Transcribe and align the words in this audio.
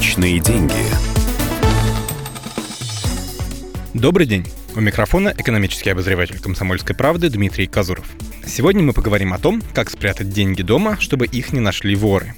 Личные 0.00 0.40
деньги. 0.40 0.72
Добрый 3.92 4.26
день. 4.26 4.46
У 4.74 4.80
микрофона 4.80 5.34
экономический 5.36 5.90
обозреватель 5.90 6.38
«Комсомольской 6.40 6.96
правды» 6.96 7.28
Дмитрий 7.28 7.66
Казуров. 7.66 8.06
Сегодня 8.46 8.82
мы 8.82 8.94
поговорим 8.94 9.34
о 9.34 9.38
том, 9.38 9.60
как 9.74 9.90
спрятать 9.90 10.30
деньги 10.30 10.62
дома, 10.62 10.96
чтобы 10.98 11.26
их 11.26 11.52
не 11.52 11.60
нашли 11.60 11.94
воры. 11.96 12.34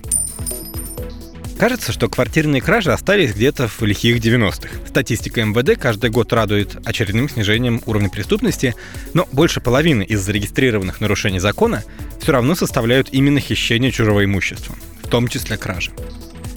Кажется, 1.56 1.92
что 1.92 2.08
квартирные 2.08 2.60
кражи 2.60 2.92
остались 2.92 3.32
где-то 3.32 3.68
в 3.68 3.80
лихих 3.82 4.16
90-х. 4.16 4.68
Статистика 4.88 5.44
МВД 5.44 5.80
каждый 5.80 6.10
год 6.10 6.32
радует 6.32 6.76
очередным 6.84 7.28
снижением 7.28 7.80
уровня 7.86 8.10
преступности, 8.10 8.74
но 9.14 9.28
больше 9.30 9.60
половины 9.60 10.02
из 10.02 10.20
зарегистрированных 10.20 11.00
нарушений 11.00 11.38
закона 11.38 11.84
все 12.20 12.32
равно 12.32 12.56
составляют 12.56 13.10
именно 13.12 13.38
хищение 13.38 13.92
чужого 13.92 14.24
имущества, 14.24 14.74
в 15.04 15.06
том 15.06 15.28
числе 15.28 15.56
кражи. 15.56 15.92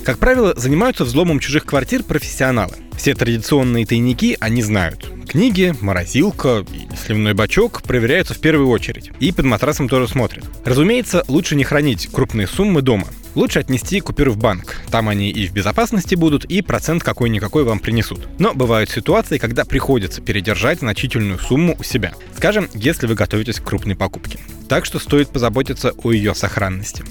Как 0.06 0.20
правило, 0.20 0.54
занимаются 0.56 1.04
взломом 1.04 1.40
чужих 1.40 1.66
квартир 1.66 2.04
профессионалы. 2.04 2.76
Все 2.96 3.16
традиционные 3.16 3.88
тайники 3.88 4.38
они 4.40 4.62
знают. 4.62 5.12
Книги, 5.28 5.74
морозилка 5.82 6.64
сливной 7.04 7.34
бачок 7.34 7.82
проверяются 7.82 8.36
в 8.36 8.40
первую 8.40 8.70
очередь. 8.70 9.10
И 9.20 9.32
под 9.32 9.46
матрасом 9.46 9.90
тоже 9.90 10.08
смотрят. 10.08 10.46
Разумеется, 10.64 11.26
лучше 11.28 11.56
не 11.56 11.64
хранить 11.64 12.08
крупные 12.12 12.46
суммы 12.46 12.84
дома. 12.84 13.08
Лучше 13.34 13.58
отнести 13.58 14.00
купюры 14.00 14.30
в 14.30 14.38
банк. 14.38 14.80
Там 14.92 15.10
они 15.10 15.32
и 15.32 15.48
в 15.48 15.54
безопасности 15.54 16.14
будут, 16.14 16.46
и 16.46 16.62
процент 16.62 17.04
какой-никакой 17.04 17.64
вам 17.64 17.80
принесут. 17.80 18.28
Но 18.38 18.54
бывают 18.54 18.92
ситуации, 18.92 19.40
когда 19.40 19.66
приходится 19.66 20.22
передержать 20.22 20.80
значительную 20.80 21.40
сумму 21.40 21.76
у 21.80 21.84
себя. 21.84 22.14
Скажем, 22.38 22.70
если 22.76 23.08
вы 23.08 23.16
готовитесь 23.16 23.60
к 23.60 23.64
крупной 23.64 23.96
покупке. 23.96 24.38
Так 24.70 24.86
что 24.86 25.00
стоит 25.00 25.30
позаботиться 25.30 25.94
о 26.04 26.12
ее 26.12 26.36
сохранности. 26.36 27.04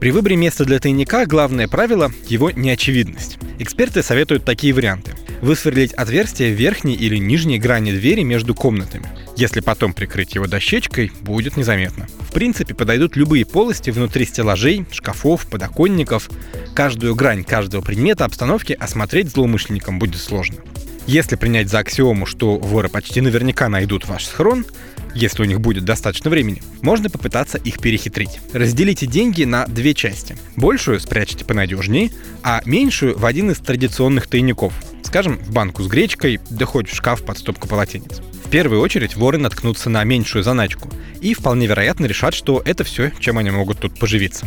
При 0.00 0.12
выборе 0.12 0.36
места 0.36 0.64
для 0.64 0.78
тайника 0.78 1.26
главное 1.26 1.66
правило– 1.66 2.12
его 2.28 2.52
неочевидность. 2.52 3.36
Эксперты 3.58 4.04
советуют 4.04 4.44
такие 4.44 4.72
варианты. 4.72 5.14
Высверлить 5.40 5.92
отверстие 5.92 6.54
в 6.54 6.56
верхней 6.56 6.94
или 6.94 7.16
нижней 7.16 7.58
грани 7.58 7.90
двери 7.90 8.22
между 8.22 8.54
комнатами. 8.54 9.08
Если 9.36 9.60
потом 9.60 9.92
прикрыть 9.92 10.36
его 10.36 10.46
дощечкой, 10.46 11.10
будет 11.22 11.56
незаметно. 11.56 12.06
В 12.20 12.32
принципе, 12.32 12.74
подойдут 12.74 13.16
любые 13.16 13.44
полости 13.44 13.90
внутри 13.90 14.24
стеллажей, 14.24 14.86
шкафов, 14.92 15.46
подоконников. 15.46 16.30
Каждую 16.74 17.16
грань 17.16 17.42
каждого 17.42 17.82
предмета 17.82 18.24
обстановки 18.24 18.74
осмотреть 18.74 19.30
злоумышленникам 19.30 19.98
будет 19.98 20.20
сложно. 20.20 20.58
Если 21.08 21.36
принять 21.36 21.70
за 21.70 21.78
аксиому, 21.78 22.26
что 22.26 22.58
воры 22.58 22.90
почти 22.90 23.22
наверняка 23.22 23.70
найдут 23.70 24.06
ваш 24.06 24.26
схрон, 24.26 24.66
если 25.14 25.40
у 25.40 25.46
них 25.46 25.58
будет 25.58 25.86
достаточно 25.86 26.28
времени, 26.28 26.62
можно 26.82 27.08
попытаться 27.08 27.56
их 27.56 27.80
перехитрить. 27.80 28.40
Разделите 28.52 29.06
деньги 29.06 29.44
на 29.44 29.66
две 29.66 29.94
части. 29.94 30.36
Большую 30.54 31.00
спрячьте 31.00 31.46
понадежнее, 31.46 32.10
а 32.42 32.60
меньшую 32.66 33.18
в 33.18 33.24
один 33.24 33.50
из 33.50 33.56
традиционных 33.56 34.26
тайников. 34.26 34.74
Скажем, 35.02 35.38
в 35.38 35.50
банку 35.50 35.82
с 35.82 35.86
гречкой, 35.86 36.40
да 36.50 36.66
хоть 36.66 36.90
в 36.90 36.94
шкаф 36.94 37.24
под 37.24 37.38
стопку 37.38 37.68
полотенец. 37.68 38.20
В 38.44 38.50
первую 38.50 38.82
очередь 38.82 39.16
воры 39.16 39.38
наткнутся 39.38 39.88
на 39.88 40.04
меньшую 40.04 40.44
заначку 40.44 40.90
и 41.22 41.32
вполне 41.32 41.66
вероятно 41.66 42.04
решат, 42.04 42.34
что 42.34 42.60
это 42.66 42.84
все, 42.84 43.12
чем 43.18 43.38
они 43.38 43.48
могут 43.48 43.78
тут 43.78 43.98
поживиться. 43.98 44.44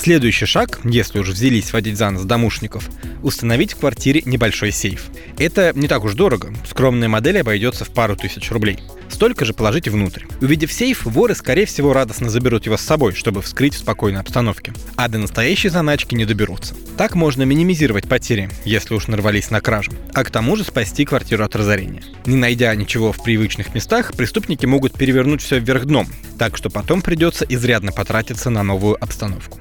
Следующий 0.00 0.46
шаг, 0.46 0.80
если 0.84 1.18
уже 1.18 1.32
взялись 1.32 1.74
водить 1.74 1.98
за 1.98 2.08
нос 2.08 2.22
домушников, 2.22 2.88
установить 3.22 3.74
в 3.74 3.76
квартире 3.76 4.22
небольшой 4.24 4.72
сейф. 4.72 5.08
Это 5.36 5.72
не 5.74 5.88
так 5.88 6.04
уж 6.04 6.14
дорого, 6.14 6.54
скромная 6.66 7.08
модель 7.08 7.38
обойдется 7.38 7.84
в 7.84 7.90
пару 7.90 8.16
тысяч 8.16 8.50
рублей. 8.50 8.78
Столько 9.10 9.44
же 9.44 9.52
положите 9.52 9.90
внутрь. 9.90 10.24
Увидев 10.40 10.72
сейф, 10.72 11.04
воры, 11.04 11.34
скорее 11.34 11.66
всего, 11.66 11.92
радостно 11.92 12.30
заберут 12.30 12.64
его 12.64 12.78
с 12.78 12.80
собой, 12.80 13.12
чтобы 13.12 13.42
вскрыть 13.42 13.74
в 13.74 13.78
спокойной 13.78 14.20
обстановке. 14.20 14.72
А 14.96 15.06
до 15.08 15.18
настоящей 15.18 15.68
заначки 15.68 16.14
не 16.14 16.24
доберутся. 16.24 16.74
Так 16.96 17.14
можно 17.14 17.42
минимизировать 17.42 18.08
потери, 18.08 18.48
если 18.64 18.94
уж 18.94 19.06
нарвались 19.06 19.50
на 19.50 19.60
кражу. 19.60 19.92
А 20.14 20.24
к 20.24 20.30
тому 20.30 20.56
же 20.56 20.64
спасти 20.64 21.04
квартиру 21.04 21.44
от 21.44 21.54
разорения. 21.54 22.02
Не 22.24 22.36
найдя 22.36 22.74
ничего 22.74 23.12
в 23.12 23.22
привычных 23.22 23.74
местах, 23.74 24.14
преступники 24.14 24.64
могут 24.64 24.94
перевернуть 24.94 25.42
все 25.42 25.58
вверх 25.58 25.84
дном, 25.84 26.08
так 26.38 26.56
что 26.56 26.70
потом 26.70 27.02
придется 27.02 27.44
изрядно 27.46 27.92
потратиться 27.92 28.48
на 28.48 28.62
новую 28.62 28.96
обстановку. 29.04 29.60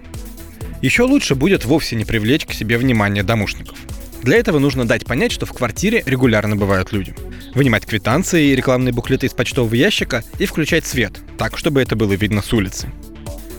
Еще 0.81 1.03
лучше 1.03 1.35
будет 1.35 1.65
вовсе 1.65 1.95
не 1.95 2.05
привлечь 2.05 2.45
к 2.45 2.53
себе 2.53 2.77
внимание 2.77 3.23
домушников. 3.23 3.77
Для 4.21 4.37
этого 4.37 4.59
нужно 4.59 4.85
дать 4.85 5.05
понять, 5.05 5.31
что 5.31 5.45
в 5.45 5.53
квартире 5.53 6.03
регулярно 6.05 6.55
бывают 6.55 6.91
люди. 6.91 7.13
Вынимать 7.53 7.85
квитанции 7.85 8.47
и 8.47 8.55
рекламные 8.55 8.93
буклеты 8.93 9.27
из 9.27 9.33
почтового 9.33 9.73
ящика 9.73 10.23
и 10.39 10.45
включать 10.45 10.85
свет, 10.85 11.13
так, 11.37 11.57
чтобы 11.57 11.81
это 11.81 11.95
было 11.95 12.13
видно 12.13 12.41
с 12.41 12.53
улицы. 12.53 12.89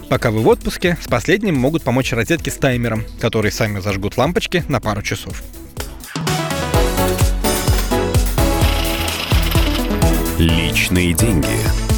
Пока 0.08 0.30
вы 0.30 0.40
в 0.40 0.48
отпуске, 0.48 0.98
с 1.00 1.08
последним 1.08 1.54
могут 1.54 1.82
помочь 1.82 2.12
розетки 2.12 2.50
с 2.50 2.56
таймером, 2.56 3.04
которые 3.20 3.52
сами 3.52 3.80
зажгут 3.80 4.16
лампочки 4.16 4.64
на 4.68 4.80
пару 4.80 5.02
часов. 5.02 5.42
Личные 10.38 11.12
деньги. 11.12 11.89